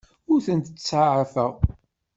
[0.31, 1.53] Ur tent-ttsaɛafeɣ.